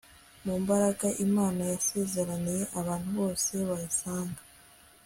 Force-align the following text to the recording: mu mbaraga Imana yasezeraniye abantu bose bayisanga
mu 0.45 0.53
mbaraga 0.61 1.07
Imana 1.25 1.61
yasezeraniye 1.71 2.63
abantu 2.79 3.09
bose 3.19 3.51
bayisanga 3.69 4.41